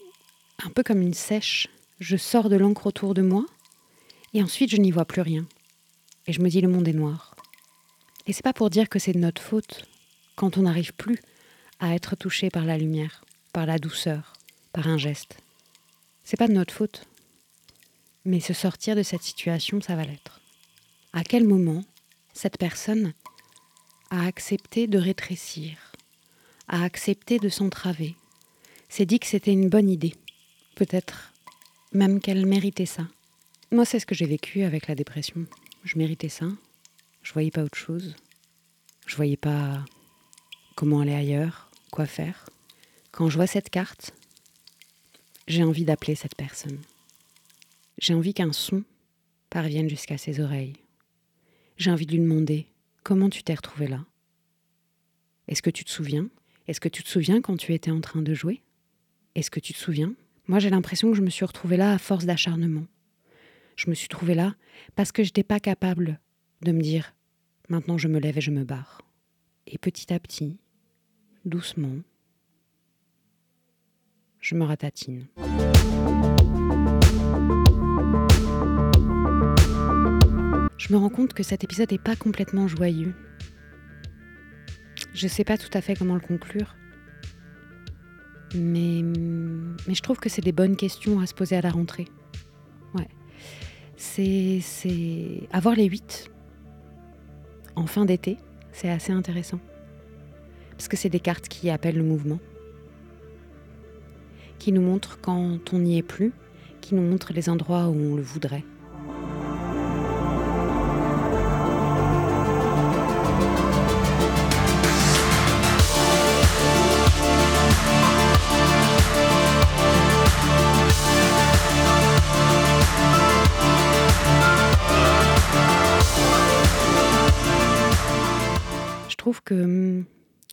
un 0.65 0.71
peu 0.71 0.83
comme 0.83 1.03
une 1.03 1.15
sèche, 1.15 1.69
je 2.01 2.17
sors 2.17 2.49
de 2.49 2.57
l'encre 2.57 2.87
autour 2.87 3.15
de 3.15 3.23
moi 3.23 3.47
et 4.35 4.43
ensuite 4.43 4.71
je 4.71 4.77
n'y 4.77 4.91
vois 4.91 5.05
plus 5.05 5.23
rien. 5.23 5.47
Et 6.27 6.33
je 6.33 6.41
me 6.41 6.49
dis 6.49 6.61
le 6.61 6.69
monde 6.69 6.89
est 6.89 6.93
noir. 6.93 7.35
Et 8.27 8.33
c'est 8.33 8.43
pas 8.43 8.53
pour 8.53 8.71
dire 8.71 8.89
que 8.89 8.99
c'est 8.99 9.13
de 9.13 9.19
notre 9.19 9.41
faute 9.41 9.85
quand 10.37 10.59
on 10.59 10.63
n'arrive 10.63 10.93
plus 10.95 11.19
à 11.81 11.95
être 11.95 12.17
touché 12.17 12.51
par 12.51 12.65
la 12.65 12.77
lumière, 12.77 13.25
par 13.53 13.67
la 13.67 13.79
douceur, 13.79 14.35
par 14.73 14.89
un 14.89 14.99
geste. 14.99 15.39
C'est 16.25 16.37
pas 16.37 16.49
de 16.49 16.53
notre 16.53 16.75
faute. 16.75 17.07
Mais 18.25 18.41
se 18.41 18.53
sortir 18.53 18.95
de 18.95 19.03
cette 19.03 19.23
situation, 19.23 19.81
ça 19.81 19.97
va 19.97 20.05
l'être. 20.05 20.41
À 21.15 21.25
quel 21.25 21.45
moment 21.45 21.85
cette 22.35 22.59
personne 22.59 23.15
a 24.11 24.27
accepté 24.27 24.87
de 24.87 24.99
rétrécir, 24.99 25.93
a 26.69 26.85
accepté 26.85 27.39
de 27.39 27.49
s'entraver, 27.49 28.15
s'est 28.89 29.07
dit 29.07 29.19
que 29.19 29.27
c'était 29.27 29.53
une 29.53 29.71
bonne 29.71 29.89
idée, 29.89 30.15
peut-être 30.75 31.33
même 31.93 32.21
qu'elle 32.21 32.45
méritait 32.45 32.87
ça? 32.87 33.05
Moi, 33.71 33.85
c'est 33.85 34.01
ce 34.01 34.07
que 34.07 34.15
j'ai 34.15 34.25
vécu 34.25 34.63
avec 34.63 34.87
la 34.89 34.95
dépression. 34.95 35.45
Je 35.85 35.99
méritais 35.99 36.31
ça. 36.31 36.47
Je 37.21 37.35
voyais 37.35 37.51
pas 37.51 37.63
autre 37.63 37.77
chose. 37.77 38.17
Je 39.07 39.15
voyais 39.15 39.37
pas 39.37 39.85
comment 40.75 41.01
aller 41.01 41.15
ailleurs, 41.15 41.71
quoi 41.91 42.07
faire. 42.07 42.49
Quand 43.13 43.29
je 43.29 43.37
vois 43.37 43.47
cette 43.47 43.69
carte, 43.69 44.15
j'ai 45.49 45.65
envie 45.65 45.85
d'appeler 45.85 46.15
cette 46.15 46.35
personne. 46.35 46.79
J'ai 47.99 48.15
envie 48.15 48.33
qu'un 48.33 48.53
son 48.53 48.85
parvienne 49.51 49.91
jusqu'à 49.91 50.17
ses 50.17 50.41
oreilles. 50.41 50.77
J'ai 51.77 51.91
envie 51.91 52.07
de 52.07 52.13
lui 52.13 52.21
demander 52.21 52.67
comment 53.03 53.29
tu 53.29 53.43
t'es 53.43 53.55
retrouvé 53.55 53.87
là? 53.87 54.03
Est-ce 55.47 55.61
que 55.63 55.71
tu 55.71 55.85
te 55.85 55.91
souviens? 55.91 56.29
Est-ce 56.69 56.81
que 56.81 56.89
tu 56.89 57.03
te 57.03 57.09
souviens 57.09 57.43
quand 57.43 57.59
tu 57.59 57.75
étais 57.75 57.91
en 57.91 58.01
train 58.01 58.23
de 58.23 58.33
jouer? 58.33 58.63
Est-ce 59.35 59.51
que 59.51 59.61
tu 59.61 59.75
te 59.75 59.79
souviens? 59.79 60.15
Moi, 60.47 60.59
j'ai 60.59 60.71
l'impression 60.71 61.11
que 61.11 61.17
je 61.17 61.23
me 61.23 61.31
suis 61.31 61.45
retrouvée 61.45 61.77
là 61.77 61.93
à 61.93 61.99
force 61.99 62.25
d'acharnement. 62.25 62.87
Je 63.79 63.89
me 63.89 63.95
suis 63.95 64.09
trouvée 64.09 64.35
là 64.35 64.57
parce 64.97 65.13
que 65.13 65.23
je 65.23 65.29
n'étais 65.29 65.45
pas 65.45 65.61
capable 65.61 66.19
de 66.63 66.73
me 66.73 66.81
dire 66.81 67.15
maintenant 67.69 67.97
je 67.97 68.09
me 68.09 68.19
lève 68.19 68.37
et 68.37 68.41
je 68.41 68.51
me 68.51 68.65
barre. 68.65 69.03
Et 69.69 69.79
petit 69.79 70.13
à 70.13 70.19
petit, 70.19 70.59
doucement, 71.45 72.01
je 74.41 74.57
me 74.57 74.65
ratatine. 74.65 75.29
je 80.77 80.93
me 80.93 80.99
rends 80.99 81.11
compte 81.11 81.33
que 81.33 81.45
cet 81.45 81.63
épisode 81.63 81.93
n'est 81.93 81.99
pas 81.99 82.17
complètement 82.17 82.67
joyeux. 82.67 83.15
Je 85.15 85.27
ne 85.27 85.31
sais 85.31 85.45
pas 85.45 85.57
tout 85.57 85.71
à 85.73 85.81
fait 85.83 85.95
comment 85.95 86.15
le 86.15 86.21
conclure. 86.21 86.75
Mais, 88.57 89.03
mais 89.87 89.95
je 89.95 90.03
trouve 90.03 90.19
que 90.19 90.29
c'est 90.29 90.43
des 90.43 90.51
bonnes 90.51 90.77
questions 90.77 91.21
à 91.21 91.27
se 91.27 91.35
poser 91.35 91.55
à 91.55 91.61
la 91.61 91.71
rentrée. 91.71 92.07
C'est 94.01 94.63
avoir 95.53 95.75
les 95.75 95.87
8 95.87 96.31
en 97.75 97.87
fin 97.87 98.05
d'été, 98.05 98.39
c'est 98.73 98.91
assez 98.91 99.13
intéressant. 99.13 99.59
Parce 100.71 100.87
que 100.87 100.97
c'est 100.97 101.09
des 101.09 101.21
cartes 101.21 101.49
qui 101.49 101.69
appellent 101.69 101.97
le 101.97 102.05
mouvement, 102.05 102.39
qui 104.59 104.73
nous 104.73 104.83
montrent 104.83 105.21
quand 105.21 105.73
on 105.73 105.79
n'y 105.81 105.99
est 105.99 106.03
plus, 106.03 106.33
qui 106.81 106.95
nous 106.95 107.03
montrent 107.03 107.33
les 107.33 107.49
endroits 107.49 107.89
où 107.89 107.95
on 107.95 108.15
le 108.15 108.23
voudrait. 108.23 108.65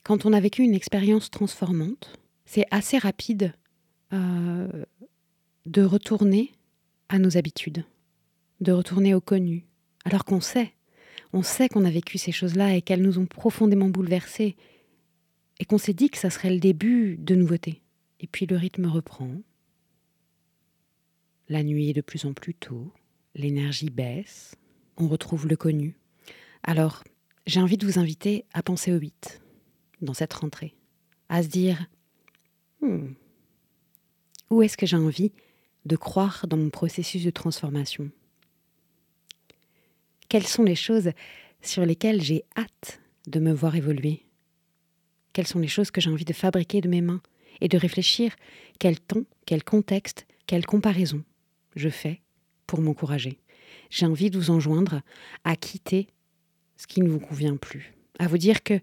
Quand 0.06 0.28
on 0.28 0.34
a 0.34 0.40
vécu 0.40 0.62
une 0.62 0.76
expérience 0.76 1.32
transformante, 1.32 2.20
c'est 2.46 2.68
assez 2.70 3.00
rapide 3.00 3.54
euh, 4.14 4.86
de 5.66 5.82
retourner 5.82 6.52
à 7.10 7.18
nos 7.18 7.38
habitudes, 7.38 7.84
de 8.62 8.72
retourner 8.72 9.16
au 9.16 9.20
connu, 9.20 9.66
alors 10.06 10.24
qu'on 10.24 10.42
sait, 10.42 10.74
on 11.34 11.42
sait 11.42 11.70
qu'on 11.70 11.86
a 11.86 11.90
vécu 11.90 12.20
ces 12.20 12.32
choses-là 12.32 12.76
et 12.76 12.84
qu'elles 12.84 13.02
nous 13.02 13.18
ont 13.18 13.26
profondément 13.26 13.90
bouleversés, 13.90 14.56
et 15.60 15.66
qu'on 15.66 15.80
s'est 15.80 15.94
dit 15.94 16.12
que 16.12 16.20
ça 16.20 16.30
serait 16.30 16.54
le 16.54 16.60
début 16.60 17.18
de 17.18 17.34
nouveautés. 17.34 17.82
Et 18.20 18.28
puis 18.28 18.46
le 18.46 18.58
rythme 18.58 18.86
reprend, 18.86 19.32
la 21.50 21.64
nuit 21.64 21.90
est 21.90 21.94
de 21.94 22.02
plus 22.02 22.26
en 22.26 22.34
plus 22.34 22.54
tôt, 22.54 22.94
l'énergie 23.34 23.90
baisse, 23.90 24.54
on 24.98 25.08
retrouve 25.08 25.48
le 25.48 25.56
connu. 25.56 25.98
Alors, 26.62 27.04
j'ai 27.48 27.60
envie 27.60 27.78
de 27.78 27.88
vous 27.88 27.98
inviter 27.98 28.46
à 28.54 28.62
penser 28.62 28.92
au 28.94 28.98
8 28.98 29.42
dans 30.02 30.14
cette 30.14 30.34
rentrée, 30.34 30.76
à 31.30 31.44
se 31.44 31.48
dire 31.48 31.88
hmm, 32.82 33.14
où 34.50 34.62
est-ce 34.62 34.78
que 34.78 34.86
j'ai 34.86 34.98
envie 34.98 35.32
de 35.86 35.96
croire 35.96 36.46
dans 36.48 36.58
mon 36.58 36.70
processus 36.70 37.24
de 37.24 37.30
transformation? 37.30 38.10
Quelles 40.30 40.48
sont 40.48 40.64
les 40.64 40.76
choses 40.76 41.12
sur 41.62 41.86
lesquelles 41.86 42.22
j'ai 42.22 42.44
hâte 42.58 43.02
de 43.28 43.40
me 43.40 43.54
voir 43.54 43.76
évoluer? 43.76 44.26
Quelles 45.34 45.48
sont 45.48 45.60
les 45.60 45.68
choses 45.68 45.92
que 45.92 46.02
j'ai 46.02 46.10
envie 46.10 46.26
de 46.26 46.34
fabriquer 46.34 46.82
de 46.82 46.90
mes 46.90 47.02
mains 47.02 47.22
et 47.62 47.68
de 47.68 47.78
réfléchir 47.78 48.36
quel 48.80 49.00
ton, 49.00 49.26
quel 49.46 49.64
contexte, 49.64 50.26
quelle 50.48 50.66
comparaison 50.66 51.24
je 51.76 51.90
fais 51.90 52.22
pour 52.68 52.82
m'encourager? 52.82 53.40
J'ai 53.90 54.06
envie 54.06 54.30
de 54.30 54.38
vous 54.38 54.52
enjoindre 54.52 55.02
à 55.44 55.56
quitter 55.56 56.08
ce 56.78 56.88
qui 56.88 57.02
ne 57.02 57.10
vous 57.10 57.20
convient 57.20 57.58
plus. 57.58 57.94
À 58.20 58.28
vous 58.28 58.38
dire 58.38 58.64
que 58.64 58.80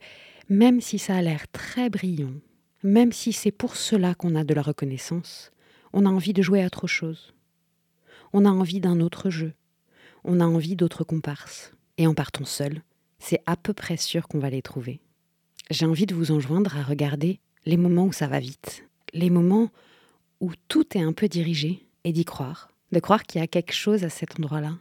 même 0.49 0.81
si 0.81 0.99
ça 0.99 1.17
a 1.17 1.23
l'air 1.23 1.47
très 1.53 1.91
brillant, 1.91 2.35
même 2.83 3.13
si 3.13 3.33
c'est 3.33 3.53
pour 3.53 3.77
cela 3.77 4.15
qu'on 4.15 4.35
a 4.35 4.45
de 4.45 4.55
la 4.55 4.63
reconnaissance, 4.63 5.53
on 5.93 6.07
a 6.07 6.11
envie 6.11 6.33
de 6.33 6.43
jouer 6.43 6.63
à 6.63 6.67
autre 6.67 6.87
chose. 6.87 7.33
On 8.33 8.45
a 8.45 8.51
envie 8.51 8.81
d'un 8.81 9.01
autre 9.01 9.31
jeu, 9.31 9.53
on 10.25 10.41
a 10.41 10.45
envie 10.45 10.77
d'autres 10.77 11.05
comparses. 11.05 11.73
Et 11.99 12.07
en 12.07 12.15
partant 12.15 12.45
seul, 12.45 12.83
c'est 13.19 13.43
à 13.47 13.57
peu 13.57 13.75
près 13.75 13.97
sûr 13.97 14.27
qu'on 14.27 14.39
va 14.39 14.51
les 14.51 14.63
trouver. 14.63 15.01
J'ai 15.71 15.87
envie 15.87 16.07
de 16.07 16.15
vous 16.15 16.33
enjoindre 16.33 16.77
à 16.77 16.83
regarder 16.83 17.39
les 17.67 17.77
moments 17.77 18.07
où 18.07 18.13
ça 18.13 18.27
va 18.27 18.41
vite, 18.41 18.85
les 19.13 19.31
moments 19.31 19.71
où 20.41 20.53
tout 20.69 20.97
est 20.97 21.03
un 21.03 21.13
peu 21.13 21.29
dirigé, 21.29 21.87
et 22.05 22.13
d'y 22.13 22.25
croire, 22.25 22.71
de 22.91 22.99
croire 22.99 23.23
qu'il 23.25 23.41
y 23.41 23.45
a 23.45 23.47
quelque 23.47 23.73
chose 23.73 24.05
à 24.05 24.09
cet 24.09 24.39
endroit-là. 24.39 24.77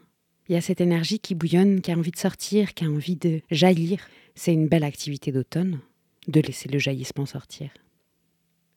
Il 0.50 0.54
y 0.54 0.58
a 0.58 0.62
cette 0.62 0.82
énergie 0.82 1.20
qui 1.20 1.36
bouillonne, 1.36 1.82
qui 1.82 1.92
a 1.92 1.98
envie 1.98 2.12
de 2.12 2.18
sortir, 2.18 2.74
qui 2.74 2.86
a 2.86 2.90
envie 2.90 3.16
de 3.16 3.42
jaillir. 3.52 4.08
C'est 4.36 4.54
une 4.54 4.68
belle 4.68 4.84
activité 4.84 5.32
d'automne, 5.32 5.80
de 6.28 6.42
laisser 6.42 6.68
le 6.68 6.80
jaillissement 6.80 7.26
sortir. 7.26 7.72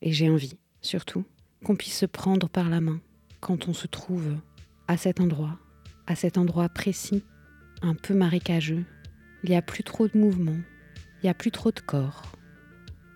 Et 0.02 0.12
j'ai 0.12 0.28
envie, 0.28 0.54
surtout, 0.82 1.24
qu'on 1.64 1.76
puisse 1.76 1.98
se 1.98 2.06
prendre 2.06 2.48
par 2.48 2.68
la 2.68 2.80
main 2.80 3.00
quand 3.40 3.68
on 3.68 3.72
se 3.72 3.86
trouve 3.86 4.36
à 4.88 4.96
cet 4.96 5.20
endroit, 5.20 5.58
à 6.06 6.14
cet 6.14 6.38
endroit 6.38 6.68
précis, 6.68 7.22
un 7.82 7.94
peu 7.94 8.14
marécageux. 8.14 8.84
Il 9.42 9.50
n'y 9.50 9.56
a 9.56 9.62
plus 9.62 9.82
trop 9.82 10.06
de 10.08 10.16
mouvement, 10.18 10.56
il 11.22 11.24
n'y 11.24 11.30
a 11.30 11.34
plus 11.34 11.50
trop 11.50 11.70
de 11.70 11.80
corps. 11.80 12.22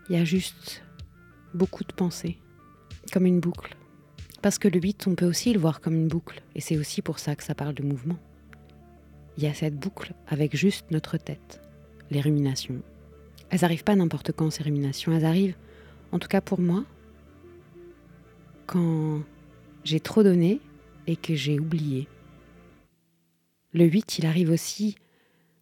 Il 0.08 0.16
y 0.16 0.18
a 0.18 0.24
juste 0.24 0.82
beaucoup 1.54 1.84
de 1.84 1.92
pensées, 1.92 2.38
comme 3.12 3.26
une 3.26 3.40
boucle. 3.40 3.76
Parce 4.40 4.58
que 4.58 4.68
le 4.68 4.80
8, 4.80 5.06
on 5.06 5.14
peut 5.14 5.26
aussi 5.26 5.52
le 5.52 5.60
voir 5.60 5.80
comme 5.80 5.94
une 5.94 6.08
boucle, 6.08 6.42
et 6.54 6.60
c'est 6.60 6.78
aussi 6.78 7.02
pour 7.02 7.18
ça 7.18 7.36
que 7.36 7.44
ça 7.44 7.54
parle 7.54 7.74
de 7.74 7.82
mouvement. 7.82 8.18
Il 9.38 9.44
y 9.44 9.46
a 9.46 9.54
cette 9.54 9.76
boucle 9.76 10.14
avec 10.26 10.56
juste 10.56 10.90
notre 10.90 11.16
tête, 11.16 11.60
les 12.10 12.20
ruminations. 12.20 12.82
Elles 13.50 13.60
n'arrivent 13.60 13.84
pas 13.84 13.94
n'importe 13.94 14.32
quand, 14.32 14.50
ces 14.50 14.64
ruminations, 14.64 15.12
elles 15.12 15.24
arrivent, 15.24 15.54
en 16.10 16.18
tout 16.18 16.26
cas 16.26 16.40
pour 16.40 16.58
moi, 16.58 16.84
quand 18.66 19.22
j'ai 19.84 20.00
trop 20.00 20.24
donné 20.24 20.60
et 21.06 21.14
que 21.14 21.36
j'ai 21.36 21.60
oublié. 21.60 22.08
Le 23.72 23.84
8, 23.84 24.18
il 24.18 24.26
arrive 24.26 24.50
aussi 24.50 24.96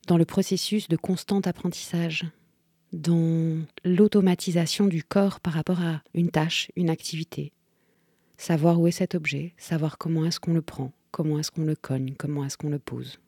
dans 0.06 0.16
le 0.16 0.24
processus 0.24 0.88
de 0.88 0.96
constant 0.96 1.40
apprentissage, 1.40 2.24
dans 2.94 3.58
l'automatisation 3.84 4.86
du 4.86 5.04
corps 5.04 5.38
par 5.38 5.52
rapport 5.52 5.82
à 5.82 6.02
une 6.14 6.30
tâche, 6.30 6.72
une 6.76 6.88
activité. 6.88 7.52
Savoir 8.38 8.80
où 8.80 8.86
est 8.86 8.92
cet 8.92 9.14
objet, 9.14 9.52
savoir 9.58 9.98
comment 9.98 10.24
est-ce 10.24 10.40
qu'on 10.40 10.54
le 10.54 10.62
prend, 10.62 10.92
comment 11.10 11.38
est-ce 11.38 11.50
qu'on 11.50 11.64
le 11.64 11.76
cogne, 11.76 12.14
comment 12.16 12.42
est-ce 12.42 12.56
qu'on 12.56 12.70
le 12.70 12.78
pose. 12.78 13.18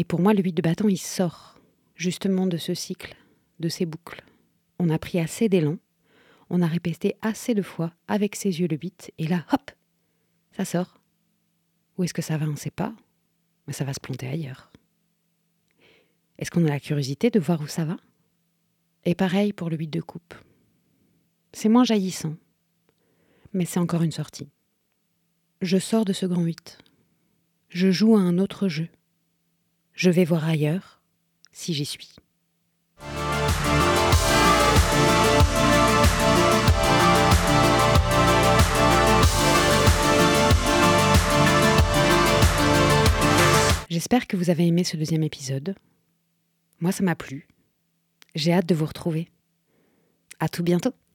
Et 0.00 0.04
pour 0.04 0.22
moi, 0.22 0.32
le 0.32 0.42
8 0.42 0.54
de 0.54 0.62
bâton, 0.62 0.88
il 0.88 0.96
sort 0.96 1.60
justement 1.94 2.46
de 2.46 2.56
ce 2.56 2.72
cycle, 2.72 3.14
de 3.58 3.68
ces 3.68 3.84
boucles. 3.84 4.24
On 4.78 4.88
a 4.88 4.98
pris 4.98 5.20
assez 5.20 5.50
d'élan, 5.50 5.76
on 6.48 6.62
a 6.62 6.66
répété 6.66 7.16
assez 7.20 7.52
de 7.52 7.60
fois 7.60 7.92
avec 8.08 8.34
ses 8.34 8.60
yeux 8.60 8.66
le 8.66 8.78
8, 8.78 9.12
et 9.18 9.26
là, 9.26 9.44
hop, 9.52 9.70
ça 10.52 10.64
sort. 10.64 10.96
Où 11.98 12.04
est-ce 12.04 12.14
que 12.14 12.22
ça 12.22 12.38
va, 12.38 12.46
on 12.46 12.52
ne 12.52 12.56
sait 12.56 12.70
pas, 12.70 12.94
mais 13.66 13.74
ça 13.74 13.84
va 13.84 13.92
se 13.92 14.00
planter 14.00 14.26
ailleurs. 14.26 14.72
Est-ce 16.38 16.50
qu'on 16.50 16.64
a 16.64 16.70
la 16.70 16.80
curiosité 16.80 17.28
de 17.28 17.38
voir 17.38 17.60
où 17.60 17.66
ça 17.66 17.84
va? 17.84 17.98
Et 19.04 19.14
pareil 19.14 19.52
pour 19.52 19.68
le 19.68 19.76
8 19.76 19.88
de 19.88 20.00
coupe. 20.00 20.34
C'est 21.52 21.68
moins 21.68 21.84
jaillissant, 21.84 22.36
mais 23.52 23.66
c'est 23.66 23.80
encore 23.80 24.00
une 24.00 24.12
sortie. 24.12 24.48
Je 25.60 25.76
sors 25.76 26.06
de 26.06 26.14
ce 26.14 26.24
grand 26.24 26.42
8. 26.42 26.78
Je 27.68 27.90
joue 27.90 28.16
à 28.16 28.20
un 28.20 28.38
autre 28.38 28.66
jeu. 28.66 28.88
Je 29.94 30.10
vais 30.10 30.24
voir 30.24 30.48
ailleurs 30.48 31.00
si 31.52 31.74
j'y 31.74 31.84
suis. 31.84 32.16
J'espère 43.90 44.26
que 44.26 44.36
vous 44.36 44.50
avez 44.50 44.66
aimé 44.66 44.84
ce 44.84 44.96
deuxième 44.96 45.24
épisode. 45.24 45.74
Moi, 46.78 46.92
ça 46.92 47.02
m'a 47.02 47.16
plu. 47.16 47.48
J'ai 48.34 48.52
hâte 48.52 48.66
de 48.66 48.74
vous 48.74 48.86
retrouver. 48.86 49.28
À 50.38 50.48
tout 50.48 50.62
bientôt. 50.62 50.94